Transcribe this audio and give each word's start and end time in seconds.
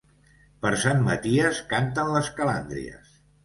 Per 0.65 0.71
Sant 0.83 1.03
Maties 1.11 1.61
canten 1.77 2.13
les 2.17 2.33
calàndries. 2.41 3.17